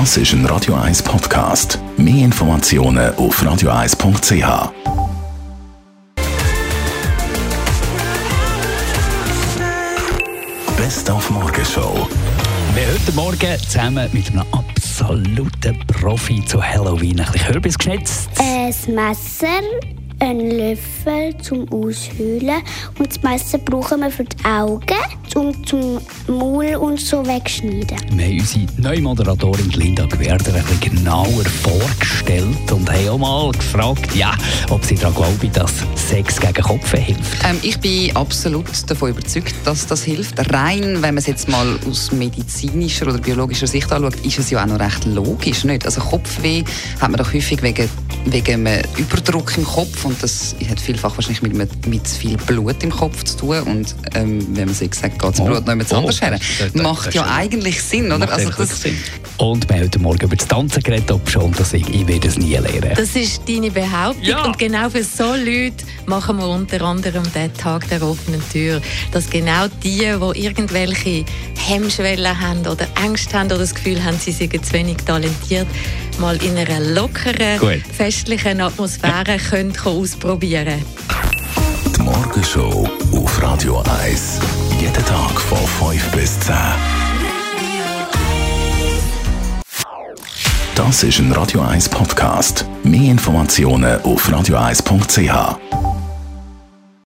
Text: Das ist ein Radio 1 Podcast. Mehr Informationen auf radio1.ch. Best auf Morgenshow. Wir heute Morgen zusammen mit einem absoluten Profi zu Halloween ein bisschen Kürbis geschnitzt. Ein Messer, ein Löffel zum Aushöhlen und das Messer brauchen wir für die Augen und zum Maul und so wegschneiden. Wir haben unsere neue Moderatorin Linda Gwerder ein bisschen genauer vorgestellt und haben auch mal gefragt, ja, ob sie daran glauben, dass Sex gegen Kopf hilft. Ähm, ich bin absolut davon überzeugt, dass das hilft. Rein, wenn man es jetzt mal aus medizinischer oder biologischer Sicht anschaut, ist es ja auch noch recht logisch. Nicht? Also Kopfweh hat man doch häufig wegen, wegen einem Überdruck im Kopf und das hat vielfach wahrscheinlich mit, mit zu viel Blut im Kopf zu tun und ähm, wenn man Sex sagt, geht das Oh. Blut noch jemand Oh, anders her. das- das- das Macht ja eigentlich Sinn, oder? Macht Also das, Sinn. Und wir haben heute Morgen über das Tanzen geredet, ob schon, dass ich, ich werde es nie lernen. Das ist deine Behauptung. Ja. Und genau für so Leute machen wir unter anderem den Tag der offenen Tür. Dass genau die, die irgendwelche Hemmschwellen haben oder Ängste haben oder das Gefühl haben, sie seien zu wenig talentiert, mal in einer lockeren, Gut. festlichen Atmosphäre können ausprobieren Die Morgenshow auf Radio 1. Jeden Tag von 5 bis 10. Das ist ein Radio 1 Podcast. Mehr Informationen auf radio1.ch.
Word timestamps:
Das 0.00 0.16
ist 0.16 0.32
ein 0.32 0.44
Radio 0.46 0.74
1 0.74 1.04
Podcast. 1.04 1.78
Mehr 1.96 2.24
Informationen 2.24 3.14
auf 3.14 3.40
radio1.ch. 3.40 4.72
Best 10.76 11.08
auf 11.08 11.30
Morgenshow. 11.30 12.08
Wir 12.74 12.88
heute 12.92 13.12
Morgen 13.12 13.56
zusammen 13.68 14.10
mit 14.12 14.30
einem 14.30 14.44
absoluten 14.50 15.78
Profi 15.86 16.44
zu 16.44 16.60
Halloween 16.60 17.20
ein 17.20 17.30
bisschen 17.30 17.52
Kürbis 17.52 17.78
geschnitzt. 17.78 18.30
Ein 18.40 18.74
Messer, 18.96 19.62
ein 20.18 20.40
Löffel 20.50 20.93
zum 21.42 21.70
Aushöhlen 21.72 22.62
und 22.98 23.08
das 23.08 23.22
Messer 23.22 23.58
brauchen 23.58 24.00
wir 24.00 24.10
für 24.10 24.24
die 24.24 24.44
Augen 24.44 24.94
und 25.34 25.68
zum 25.68 26.00
Maul 26.28 26.76
und 26.76 27.00
so 27.00 27.26
wegschneiden. 27.26 27.98
Wir 28.12 28.26
haben 28.26 28.40
unsere 28.40 28.66
neue 28.78 29.00
Moderatorin 29.02 29.70
Linda 29.70 30.06
Gwerder 30.06 30.54
ein 30.54 30.64
bisschen 30.64 30.96
genauer 30.96 31.44
vorgestellt 31.44 32.72
und 32.72 32.90
haben 32.90 33.08
auch 33.08 33.18
mal 33.18 33.52
gefragt, 33.52 34.14
ja, 34.14 34.34
ob 34.70 34.84
sie 34.84 34.94
daran 34.94 35.14
glauben, 35.14 35.52
dass 35.52 35.72
Sex 35.94 36.40
gegen 36.40 36.62
Kopf 36.62 36.90
hilft. 36.92 37.44
Ähm, 37.44 37.58
ich 37.62 37.78
bin 37.80 38.14
absolut 38.16 38.68
davon 38.88 39.10
überzeugt, 39.10 39.54
dass 39.64 39.86
das 39.86 40.04
hilft. 40.04 40.38
Rein, 40.52 41.02
wenn 41.02 41.14
man 41.14 41.18
es 41.18 41.26
jetzt 41.26 41.48
mal 41.48 41.78
aus 41.88 42.12
medizinischer 42.12 43.08
oder 43.08 43.18
biologischer 43.18 43.66
Sicht 43.66 43.90
anschaut, 43.92 44.16
ist 44.24 44.38
es 44.38 44.50
ja 44.50 44.62
auch 44.62 44.66
noch 44.66 44.80
recht 44.80 45.04
logisch. 45.04 45.64
Nicht? 45.64 45.84
Also 45.84 46.00
Kopfweh 46.00 46.64
hat 47.00 47.10
man 47.10 47.18
doch 47.18 47.32
häufig 47.32 47.62
wegen, 47.62 47.88
wegen 48.26 48.66
einem 48.66 48.84
Überdruck 48.96 49.56
im 49.56 49.64
Kopf 49.64 50.04
und 50.04 50.22
das 50.22 50.54
hat 50.68 50.80
vielfach 50.94 51.16
wahrscheinlich 51.16 51.42
mit, 51.52 51.86
mit 51.88 52.06
zu 52.06 52.18
viel 52.20 52.36
Blut 52.36 52.82
im 52.84 52.90
Kopf 52.90 53.24
zu 53.24 53.36
tun 53.36 53.60
und 53.62 53.94
ähm, 54.14 54.46
wenn 54.56 54.66
man 54.66 54.74
Sex 54.74 55.00
sagt, 55.00 55.18
geht 55.20 55.28
das 55.32 55.40
Oh. 55.40 55.44
Blut 55.44 55.60
noch 55.66 55.72
jemand 55.72 55.92
Oh, 55.92 55.96
anders 55.96 56.20
her. 56.20 56.30
das- 56.30 56.40
das- 56.58 56.72
das 56.72 56.82
Macht 56.82 57.14
ja 57.14 57.26
eigentlich 57.34 57.82
Sinn, 57.82 58.06
oder? 58.06 58.18
Macht 58.18 58.30
Also 58.30 58.50
das, 58.50 58.80
Sinn. 58.82 58.96
Und 59.38 59.68
wir 59.68 59.76
haben 59.76 59.84
heute 59.84 59.98
Morgen 59.98 60.24
über 60.24 60.36
das 60.36 60.46
Tanzen 60.46 60.82
geredet, 60.82 61.10
ob 61.10 61.28
schon, 61.28 61.50
dass 61.52 61.72
ich, 61.72 61.88
ich 61.88 62.06
werde 62.06 62.28
es 62.28 62.38
nie 62.38 62.52
lernen. 62.56 62.92
Das 62.94 63.16
ist 63.16 63.42
deine 63.48 63.70
Behauptung. 63.70 64.22
Ja. 64.22 64.44
Und 64.44 64.56
genau 64.58 64.88
für 64.88 65.02
so 65.02 65.34
Leute 65.34 65.84
machen 66.06 66.36
wir 66.38 66.46
unter 66.48 66.80
anderem 66.82 67.24
den 67.34 67.52
Tag 67.54 67.88
der 67.88 68.02
offenen 68.02 68.40
Tür. 68.52 68.80
Dass 69.10 69.28
genau 69.28 69.66
die, 69.82 69.98
die 70.34 70.44
irgendwelche 70.44 71.24
Hemmschwellen 71.66 72.40
haben 72.40 72.66
oder 72.66 72.86
Ängste 73.02 73.38
haben 73.38 73.46
oder 73.46 73.58
das 73.58 73.74
Gefühl 73.74 74.02
haben, 74.04 74.18
sie 74.18 74.32
seien 74.32 74.62
zu 74.62 74.72
wenig 74.74 74.98
talentiert, 74.98 75.66
mal 76.18 76.36
in 76.42 76.56
einer 76.58 76.80
lockeren, 76.80 77.58
Gut. 77.58 77.82
festlichen 77.90 78.60
Atmosphäre 78.60 79.38
können 79.38 79.74
ausprobieren 79.84 80.84
Die 81.96 82.02
Morgenshow 82.02 82.88
auf 83.12 83.42
Radio 83.42 83.82
1. 84.04 84.40
Jeden 84.80 84.92
Tag 85.06 85.40
von 85.40 85.90
5 85.90 86.10
bis 86.12 86.38
10. 86.40 86.54
Das 90.74 91.02
ist 91.02 91.18
ein 91.18 91.32
Radio 91.32 91.60
1 91.62 91.88
Podcast. 91.88 92.66
Mehr 92.82 93.12
Informationen 93.12 94.02
auf 94.02 94.28
radio1.ch. 94.28 95.83